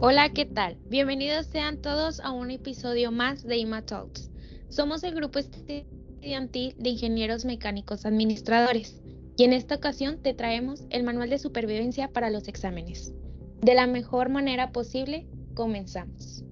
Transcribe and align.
Hola, 0.00 0.28
¿qué 0.32 0.44
tal? 0.44 0.76
Bienvenidos 0.88 1.46
sean 1.46 1.78
todos 1.78 2.20
a 2.20 2.30
un 2.30 2.52
episodio 2.52 3.10
más 3.10 3.42
de 3.42 3.56
IMA 3.56 3.82
Talks. 3.82 4.30
Somos 4.68 5.02
el 5.02 5.12
grupo 5.12 5.40
estudiantil 5.40 6.76
de 6.78 6.90
ingenieros 6.90 7.44
mecánicos 7.44 8.06
administradores 8.06 9.02
y 9.36 9.42
en 9.42 9.52
esta 9.52 9.74
ocasión 9.74 10.22
te 10.22 10.34
traemos 10.34 10.84
el 10.90 11.02
manual 11.02 11.30
de 11.30 11.40
supervivencia 11.40 12.12
para 12.12 12.30
los 12.30 12.46
exámenes. 12.46 13.12
De 13.60 13.74
la 13.74 13.88
mejor 13.88 14.28
manera 14.28 14.70
posible, 14.70 15.26
comenzamos. 15.54 16.44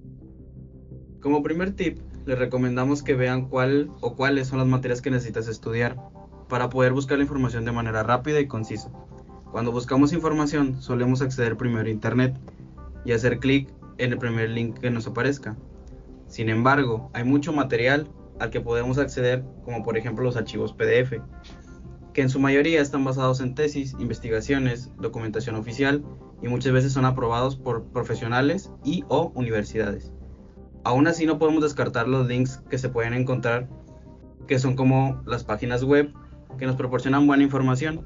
Como 1.21 1.41
primer 1.41 1.71
tip, 1.71 1.99
les 2.25 2.37
recomendamos 2.37 3.01
que 3.01 3.15
vean 3.15 3.47
cuál 3.47 3.89
o 4.01 4.17
cuáles 4.17 4.49
son 4.49 4.59
las 4.59 4.67
materias 4.67 5.01
que 5.01 5.09
necesitas 5.09 5.47
estudiar 5.47 5.95
para 6.49 6.69
poder 6.69 6.91
buscar 6.91 7.17
la 7.17 7.23
información 7.23 7.63
de 7.63 7.71
manera 7.71 8.03
rápida 8.03 8.41
y 8.41 8.47
concisa. 8.47 8.91
Cuando 9.53 9.71
buscamos 9.71 10.11
información, 10.11 10.81
solemos 10.81 11.21
acceder 11.21 11.55
primero 11.55 11.87
a 11.87 11.91
Internet 11.91 12.37
y 13.07 13.13
hacer 13.13 13.39
clic 13.39 13.73
en 13.99 14.11
el 14.11 14.17
primer 14.17 14.49
link 14.49 14.79
que 14.79 14.91
nos 14.91 15.07
aparezca. 15.07 15.55
Sin 16.27 16.49
embargo, 16.49 17.09
hay 17.13 17.23
mucho 17.23 17.53
material 17.53 18.11
al 18.37 18.49
que 18.49 18.59
podemos 18.59 18.97
acceder, 18.97 19.45
como 19.63 19.81
por 19.81 19.97
ejemplo 19.97 20.25
los 20.25 20.35
archivos 20.35 20.73
PDF, 20.73 21.13
que 22.13 22.21
en 22.21 22.29
su 22.29 22.41
mayoría 22.41 22.81
están 22.81 23.05
basados 23.05 23.39
en 23.39 23.55
tesis, 23.55 23.95
investigaciones, 23.97 24.91
documentación 24.99 25.55
oficial 25.55 26.03
y 26.41 26.49
muchas 26.49 26.73
veces 26.73 26.91
son 26.91 27.05
aprobados 27.05 27.55
por 27.55 27.85
profesionales 27.85 28.71
y 28.83 29.05
o 29.07 29.31
universidades. 29.35 30.11
Aún 30.83 31.07
así 31.07 31.25
no 31.25 31.39
podemos 31.39 31.63
descartar 31.63 32.09
los 32.09 32.27
links 32.27 32.61
que 32.69 32.77
se 32.77 32.89
pueden 32.89 33.13
encontrar, 33.13 33.69
que 34.47 34.59
son 34.59 34.75
como 34.75 35.21
las 35.25 35.45
páginas 35.45 35.81
web 35.81 36.11
que 36.57 36.65
nos 36.65 36.75
proporcionan 36.75 37.25
buena 37.25 37.43
información. 37.43 38.01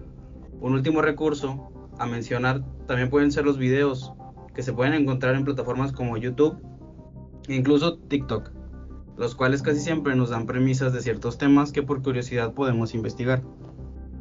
Un 0.60 0.74
último 0.74 1.02
recurso 1.02 1.72
a 1.98 2.06
mencionar 2.06 2.64
también 2.86 3.10
pueden 3.10 3.32
ser 3.32 3.46
los 3.46 3.58
videos 3.58 4.14
que 4.54 4.64
se 4.64 4.74
pueden 4.74 4.94
encontrar 4.94 5.36
en 5.36 5.46
plataformas 5.46 5.92
como 5.92 6.18
YouTube 6.18 6.58
e 7.48 7.56
incluso 7.56 7.98
TikTok, 7.98 8.52
los 9.18 9.36
cuales 9.36 9.62
casi 9.62 9.80
siempre 9.80 10.16
nos 10.16 10.30
dan 10.30 10.46
premisas 10.46 10.94
de 10.94 11.02
ciertos 11.02 11.38
temas 11.38 11.72
que 11.72 11.84
por 11.84 12.02
curiosidad 12.02 12.54
podemos 12.54 12.94
investigar. 12.94 13.42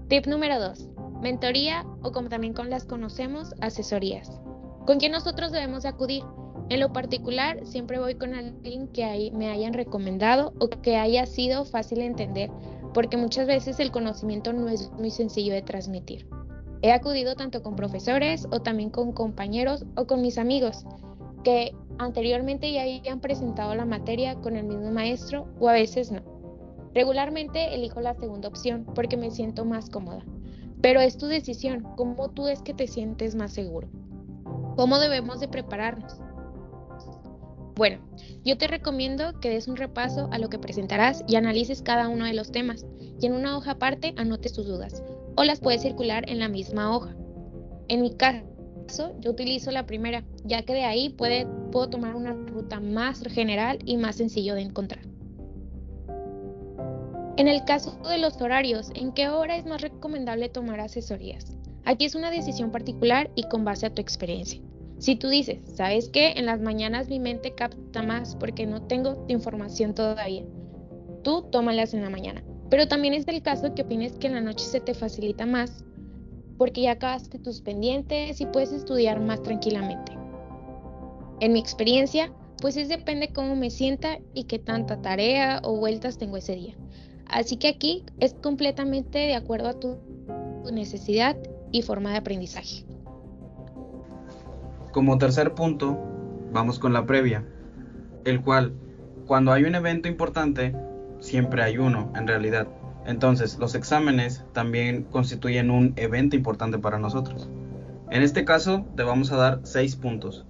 Tip 0.09 0.27
número 0.27 0.59
2. 0.61 0.91
Mentoría 1.23 1.85
o 2.03 2.13
como 2.13 2.29
también 2.29 2.55
con 2.55 2.71
las 2.71 2.85
conocemos, 2.85 3.55
asesorías. 3.61 4.41
¿Con 4.87 4.99
quién 4.99 5.13
nosotros 5.13 5.53
debemos 5.53 5.85
acudir? 5.85 6.25
En 6.71 6.81
lo 6.81 6.93
particular, 6.93 7.67
siempre 7.67 7.99
voy 7.99 8.15
con 8.15 8.35
alguien 8.35 8.89
que 8.89 9.31
me 9.35 9.51
hayan 9.51 9.73
recomendado 9.73 10.55
o 10.61 10.69
que 10.69 10.97
haya 10.97 11.27
sido 11.27 11.65
fácil 11.65 11.99
de 11.99 12.07
entender, 12.07 12.51
porque 12.95 13.17
muchas 13.17 13.47
veces 13.47 13.81
el 13.81 13.91
conocimiento 13.91 14.53
no 14.53 14.69
es 14.69 14.91
muy 14.93 15.11
sencillo 15.11 15.53
de 15.53 15.63
transmitir. 15.63 16.29
He 16.83 16.93
acudido 16.93 17.37
tanto 17.37 17.63
con 17.63 17.77
profesores 17.77 18.47
o 18.51 18.61
también 18.61 18.89
con 18.89 19.13
compañeros 19.13 19.85
o 19.97 20.07
con 20.07 20.23
mis 20.23 20.39
amigos 20.39 20.87
que 21.45 21.75
anteriormente 21.99 22.73
ya 22.73 22.83
habían 22.83 23.21
presentado 23.21 23.75
la 23.75 23.85
materia 23.85 24.37
con 24.37 24.57
el 24.57 24.65
mismo 24.65 24.91
maestro 24.91 25.47
o 25.59 25.69
a 25.69 25.75
veces 25.75 26.11
no. 26.11 26.23
Regularmente 26.95 27.75
elijo 27.75 28.01
la 28.01 28.15
segunda 28.15 28.49
opción 28.49 28.87
porque 28.95 29.19
me 29.19 29.31
siento 29.31 29.67
más 29.67 29.91
cómoda. 29.91 30.25
Pero 30.81 31.01
es 31.01 31.19
tu 31.19 31.27
decisión, 31.27 31.87
cómo 31.97 32.31
tú 32.31 32.49
es 32.49 32.63
que 32.63 32.73
te 32.73 32.87
sientes 32.87 33.35
más 33.35 33.53
seguro. 33.53 33.89
¿Cómo 34.77 34.99
debemos 34.99 35.39
de 35.39 35.49
prepararnos? 35.49 36.19
Bueno, 37.77 37.99
yo 38.43 38.57
te 38.57 38.67
recomiendo 38.67 39.39
que 39.41 39.51
des 39.51 39.69
un 39.69 39.77
repaso 39.77 40.29
a 40.33 40.39
lo 40.39 40.49
que 40.49 40.59
presentarás 40.59 41.23
y 41.29 41.37
analices 41.37 41.83
cada 41.83 42.09
uno 42.09 42.25
de 42.25 42.35
los 42.35 42.51
temas 42.51 42.87
y 43.21 43.27
en 43.27 43.35
una 43.35 43.57
hoja 43.57 43.73
aparte 43.73 44.15
anotes 44.17 44.55
tus 44.55 44.67
dudas 44.67 45.03
o 45.37 45.45
las 45.45 45.61
puedes 45.61 45.83
circular 45.83 46.29
en 46.29 46.39
la 46.39 46.49
misma 46.49 46.95
hoja. 46.95 47.15
En 47.89 48.03
mi 48.03 48.15
caso, 48.15 49.15
yo 49.21 49.31
utilizo 49.31 49.71
la 49.71 49.87
primera, 49.87 50.25
ya 50.45 50.63
que 50.63 50.75
de 50.75 50.85
ahí 50.85 51.11
puedo 51.11 51.89
tomar 51.89 52.15
una 52.15 52.33
ruta 52.33 52.81
más 52.81 53.23
general 53.23 53.79
y 53.85 53.97
más 53.97 54.17
sencillo 54.17 54.55
de 54.55 54.63
encontrar. 54.63 55.01
En 57.37 57.49
el 57.49 57.65
caso 57.65 57.99
de 58.09 58.19
los 58.19 58.41
horarios, 58.43 58.91
¿en 58.95 59.13
qué 59.13 59.29
hora 59.29 59.57
es 59.57 59.65
más 59.65 59.81
recomendable 59.81 60.49
tomar 60.49 60.81
asesorías? 60.81 61.57
Aquí 61.85 62.05
es 62.05 62.15
una 62.15 62.31
decisión 62.31 62.71
particular 62.71 63.31
y 63.35 63.45
con 63.45 63.65
base 63.65 63.87
a 63.87 63.95
tu 63.95 64.03
experiencia. 64.03 64.61
Si 64.99 65.17
tú 65.17 65.29
dices, 65.29 65.59
¿sabes 65.75 66.11
qué? 66.11 66.33
En 66.37 66.45
las 66.45 66.61
mañanas 66.61 67.09
mi 67.09 67.19
mente 67.19 67.55
capta 67.55 68.03
más 68.03 68.37
porque 68.37 68.67
no 68.67 68.83
tengo 68.83 69.25
información 69.29 69.95
todavía. 69.95 70.45
Tú 71.23 71.49
tómalas 71.51 71.95
en 71.95 72.03
la 72.03 72.11
mañana. 72.11 72.45
Pero 72.71 72.89
también 72.89 73.15
es 73.15 73.27
el 73.29 73.43
caso 73.43 73.75
que 73.75 73.83
opines 73.83 74.13
que 74.13 74.29
en 74.29 74.35
la 74.35 74.41
noche 74.41 74.65
se 74.65 74.81
te 74.81 74.95
facilita 74.95 75.45
más 75.45 75.85
porque 76.61 76.83
ya 76.83 76.93
acabaste 76.93 77.39
tus 77.39 77.63
pendientes 77.63 78.39
y 78.39 78.45
puedes 78.45 78.71
estudiar 78.71 79.19
más 79.19 79.43
tranquilamente. 79.43 80.13
En 81.41 81.55
mi 81.55 81.59
experiencia, 81.59 82.31
pues 82.61 82.77
es 82.77 82.91
depende 82.91 83.33
cómo 83.33 83.57
me 83.57 83.71
sienta 83.71 84.19
y 84.35 84.45
qué 84.45 84.59
tanta 84.59 85.01
tarea 85.01 85.63
o 85.65 85.77
vueltas 85.77 86.19
tengo 86.19 86.37
ese 86.37 86.57
día. 86.57 86.75
Así 87.31 87.57
que 87.57 87.69
aquí 87.69 88.05
es 88.19 88.35
completamente 88.35 89.21
de 89.21 89.35
acuerdo 89.35 89.69
a 89.71 89.81
tu 89.81 89.97
necesidad 90.71 91.35
y 91.73 91.81
forma 91.81 92.11
de 92.11 92.19
aprendizaje. 92.19 92.85
Como 94.93 95.17
tercer 95.17 95.55
punto, 95.55 95.99
vamos 96.53 96.79
con 96.79 96.93
la 96.93 97.07
previa, 97.07 97.43
el 98.27 98.43
cual, 98.43 98.75
cuando 99.27 99.51
hay 99.51 99.65
un 99.65 99.77
evento 99.77 100.09
importante, 100.09 100.77
siempre 101.31 101.63
hay 101.63 101.79
uno, 101.79 102.13
en 102.17 102.27
realidad. 102.27 102.67
Entonces, 103.07 103.57
los 103.59 103.77
exámenes 103.77 104.45
también 104.53 105.05
constituyen 105.05 105.71
un 105.71 105.93
evento 105.95 106.35
importante 106.35 106.79
para 106.79 106.99
nosotros. 106.99 107.49
En 108.11 108.23
este 108.23 108.45
caso, 108.45 108.85
te 108.97 109.05
vamos 109.05 109.31
a 109.31 109.37
dar 109.37 109.61
seis 109.63 109.95
puntos. 109.95 110.45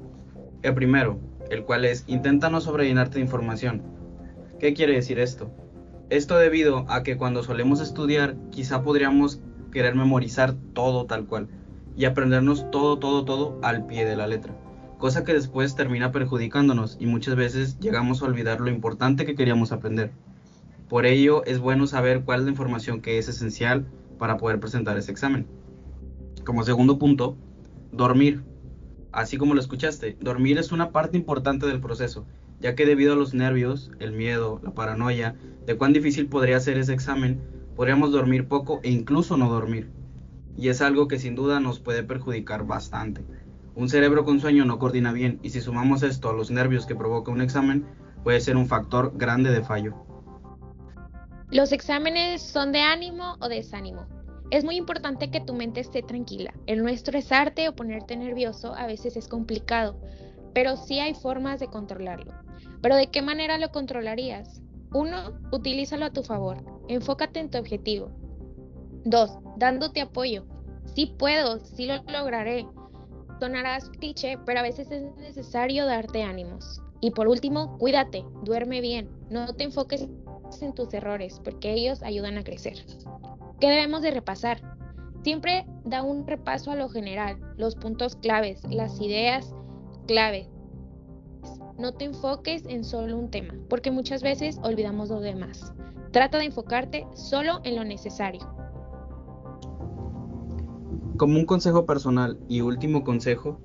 El 0.63 0.75
primero, 0.75 1.21
el 1.51 1.65
cual 1.65 1.85
es 1.85 2.05
intenta 2.07 2.49
no 2.49 2.63
sobrellenarte 2.63 3.17
de 3.17 3.25
información. 3.25 3.83
¿Qué 4.59 4.73
quiere 4.73 4.95
decir 4.95 5.19
esto? 5.19 5.51
Esto 6.09 6.39
debido 6.39 6.87
a 6.89 7.03
que 7.03 7.19
cuando 7.19 7.43
solemos 7.43 7.81
estudiar, 7.83 8.37
quizá 8.51 8.83
podríamos 8.83 9.43
querer 9.71 9.95
memorizar 9.95 10.55
todo 10.73 11.05
tal 11.05 11.27
cual 11.27 11.49
y 11.95 12.07
aprendernos 12.07 12.71
todo, 12.71 12.99
todo, 12.99 13.27
todo 13.27 13.59
al 13.63 13.85
pie 13.87 14.07
de 14.07 14.17
la 14.17 14.27
letra, 14.27 14.55
cosa 14.99 15.25
que 15.25 15.35
después 15.35 15.77
termina 15.77 16.11
perjudicándonos 16.11 16.97
y 16.99 17.07
muchas 17.07 17.37
veces 17.37 17.79
llegamos 17.81 18.23
a 18.23 18.25
olvidar 18.25 18.61
lo 18.61 18.71
importante 18.71 19.27
que 19.27 19.35
queríamos 19.35 19.73
aprender. 19.73 20.11
Por 20.91 21.07
ello 21.07 21.45
es 21.45 21.61
bueno 21.61 21.87
saber 21.87 22.25
cuál 22.25 22.41
es 22.41 22.47
la 22.47 22.51
información 22.51 23.01
que 23.01 23.17
es 23.17 23.29
esencial 23.29 23.87
para 24.19 24.39
poder 24.39 24.59
presentar 24.59 24.99
ese 24.99 25.13
examen. 25.13 25.47
Como 26.45 26.65
segundo 26.65 26.99
punto, 26.99 27.37
dormir. 27.93 28.43
Así 29.13 29.37
como 29.37 29.55
lo 29.55 29.61
escuchaste, 29.61 30.17
dormir 30.21 30.59
es 30.59 30.73
una 30.73 30.91
parte 30.91 31.17
importante 31.17 31.69
del 31.69 31.81
proceso, 31.81 32.27
ya 32.59 32.75
que 32.75 32.87
debido 32.87 33.13
a 33.13 33.17
los 33.17 33.35
nervios, 33.35 33.93
el 34.01 34.11
miedo, 34.11 34.61
la 34.65 34.75
paranoia, 34.75 35.37
de 35.65 35.77
cuán 35.77 35.93
difícil 35.93 36.27
podría 36.27 36.59
ser 36.59 36.77
ese 36.77 36.93
examen, 36.93 37.41
podríamos 37.77 38.11
dormir 38.11 38.49
poco 38.49 38.81
e 38.83 38.91
incluso 38.91 39.37
no 39.37 39.49
dormir. 39.49 39.93
Y 40.57 40.71
es 40.71 40.83
algo 40.83 41.07
que 41.07 41.21
sin 41.21 41.37
duda 41.37 41.61
nos 41.61 41.79
puede 41.79 42.03
perjudicar 42.03 42.67
bastante. 42.67 43.25
Un 43.77 43.89
cerebro 43.89 44.25
con 44.25 44.41
sueño 44.41 44.65
no 44.65 44.81
coordina 44.81 45.13
bien 45.13 45.39
y 45.45 45.51
si 45.51 45.61
sumamos 45.61 46.03
esto 46.03 46.31
a 46.31 46.33
los 46.33 46.51
nervios 46.51 46.85
que 46.85 46.97
provoca 46.97 47.31
un 47.31 47.43
examen, 47.43 47.87
puede 48.25 48.41
ser 48.41 48.57
un 48.57 48.67
factor 48.67 49.13
grande 49.17 49.53
de 49.53 49.63
fallo. 49.63 50.10
Los 51.51 51.73
exámenes 51.73 52.43
son 52.43 52.71
de 52.71 52.79
ánimo 52.79 53.35
o 53.41 53.49
desánimo. 53.49 54.07
Es 54.53 54.63
muy 54.63 54.77
importante 54.77 55.33
que 55.33 55.41
tu 55.41 55.53
mente 55.53 55.81
esté 55.81 56.01
tranquila. 56.01 56.55
El 56.67 56.85
no 56.85 56.89
estresarte 56.89 57.69
o 57.69 57.75
ponerte 57.75 58.17
nervioso 58.17 58.73
a 58.73 58.87
veces 58.87 59.17
es 59.17 59.27
complicado, 59.27 60.01
pero 60.55 60.77
sí 60.77 61.01
hay 61.01 61.13
formas 61.13 61.59
de 61.59 61.67
controlarlo. 61.67 62.33
¿Pero 62.81 62.95
de 62.95 63.09
qué 63.09 63.21
manera 63.21 63.59
lo 63.59 63.73
controlarías? 63.73 64.63
Uno, 64.95 65.41
utilízalo 65.51 66.05
a 66.05 66.13
tu 66.13 66.23
favor. 66.23 66.65
Enfócate 66.87 67.41
en 67.41 67.51
tu 67.51 67.59
objetivo. 67.59 68.13
Dos, 69.05 69.37
dándote 69.57 70.03
apoyo. 70.03 70.47
Sí 70.95 71.17
puedo, 71.19 71.59
sí 71.59 71.87
lo 71.87 71.97
lograré. 72.05 72.65
Sonarás 73.41 73.89
cliché, 73.89 74.39
pero 74.47 74.61
a 74.61 74.63
veces 74.63 74.89
es 74.93 75.17
necesario 75.17 75.87
darte 75.87 76.23
ánimos. 76.23 76.81
Y 77.01 77.11
por 77.11 77.27
último, 77.27 77.79
cuídate, 77.79 78.25
duerme 78.45 78.81
bien, 78.81 79.11
no 79.31 79.55
te 79.55 79.65
enfoques 79.65 80.07
en 80.63 80.75
tus 80.75 80.93
errores, 80.95 81.41
porque 81.43 81.73
ellos 81.73 82.03
ayudan 82.03 82.39
a 82.39 82.45
crecer. 82.45 82.85
¿Qué 83.61 83.69
debemos 83.69 84.03
de 84.03 84.11
repasar? 84.11 84.61
Siempre 85.23 85.67
da 85.85 86.03
un 86.03 86.27
repaso 86.27 86.71
a 86.71 86.77
lo 86.77 86.89
general, 86.89 87.39
los 87.57 87.75
puntos 87.75 88.17
claves, 88.17 88.63
las 88.71 89.01
ideas 89.01 89.55
clave. 90.07 90.49
No 91.79 91.93
te 91.93 92.07
enfoques 92.07 92.65
en 92.67 92.85
solo 92.85 93.19
un 93.19 93.31
tema, 93.31 93.55
porque 93.69 93.91
muchas 93.91 94.23
veces 94.23 94.59
olvidamos 94.63 95.11
lo 95.11 95.21
demás. 95.21 95.73
Trata 96.11 96.39
de 96.39 96.47
enfocarte 96.47 97.07
solo 97.15 97.61
en 97.65 97.77
lo 97.77 97.85
necesario. 97.85 98.41
Como 101.17 101.39
un 101.39 101.45
consejo 101.45 101.87
personal 101.87 102.39
y 102.49 102.63
último 102.63 103.05
consejo, 103.05 103.61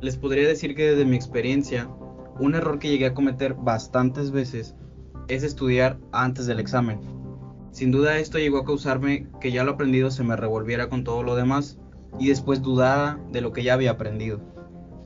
les 0.00 0.16
podría 0.16 0.46
decir 0.46 0.74
que 0.76 0.90
desde 0.90 1.04
mi 1.04 1.16
experiencia, 1.16 1.90
un 2.38 2.54
error 2.54 2.78
que 2.78 2.88
llegué 2.88 3.06
a 3.06 3.14
cometer 3.14 3.54
bastantes 3.54 4.30
veces 4.30 4.76
es 5.28 5.42
estudiar 5.42 5.98
antes 6.12 6.46
del 6.46 6.60
examen. 6.60 7.00
Sin 7.70 7.92
duda 7.92 8.18
esto 8.18 8.38
llegó 8.38 8.58
a 8.58 8.64
causarme 8.64 9.28
que 9.40 9.52
ya 9.52 9.62
lo 9.62 9.72
aprendido 9.72 10.10
se 10.10 10.24
me 10.24 10.36
revolviera 10.36 10.88
con 10.88 11.04
todo 11.04 11.22
lo 11.22 11.36
demás 11.36 11.78
y 12.18 12.28
después 12.28 12.62
dudara 12.62 13.20
de 13.30 13.40
lo 13.40 13.52
que 13.52 13.62
ya 13.62 13.74
había 13.74 13.92
aprendido. 13.92 14.40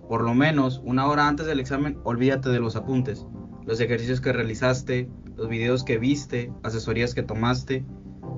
por 0.09 0.25
lo 0.25 0.35
menos 0.35 0.83
una 0.85 1.07
hora 1.07 1.27
antes 1.27 1.47
del 1.47 1.59
examen, 1.59 1.99
olvídate 2.05 2.51
de 2.51 2.61
los 2.61 2.77
apuntes, 2.77 3.27
los 3.65 3.81
ejercicios 3.81 4.21
que 4.21 4.33
realizaste, 4.33 5.09
los 5.37 5.49
videos 5.49 5.85
que 5.85 5.97
viste, 5.97 6.53
asesorías 6.63 7.15
que 7.15 7.23
tomaste, 7.23 7.87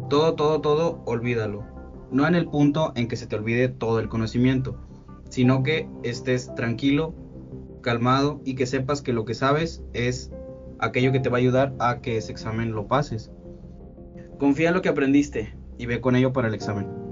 todo, 0.09 0.35
todo, 0.35 0.61
todo, 0.61 1.03
olvídalo. 1.05 1.67
No 2.13 2.29
en 2.29 2.37
el 2.37 2.47
punto 2.47 2.93
en 2.95 3.09
que 3.09 3.17
se 3.17 3.27
te 3.27 3.35
olvide 3.35 3.69
todo 3.69 3.99
el 3.99 4.09
conocimiento, 4.09 4.79
sino 5.31 5.65
que 5.65 5.89
estés 6.05 6.55
tranquilo, 6.55 7.15
calmado 7.81 8.41
y 8.45 8.55
que 8.55 8.67
sepas 8.67 9.03
que 9.03 9.13
lo 9.13 9.25
que 9.25 9.35
sabes 9.35 9.83
es 9.95 10.31
aquello 10.85 11.13
que 11.13 11.21
te 11.21 11.29
va 11.29 11.39
a 11.39 11.41
ayudar 11.41 11.75
a 11.79 12.01
que 12.01 12.17
ese 12.17 12.33
examen 12.33 12.73
lo 12.73 12.87
pases. 12.87 13.31
Confía 14.39 14.69
en 14.69 14.75
lo 14.75 14.83
que 14.83 14.89
aprendiste 14.89 15.55
y 15.79 15.87
ve 15.87 16.01
con 16.01 16.17
ello 16.17 16.33
para 16.33 16.49
el 16.49 16.55
examen. 16.55 17.04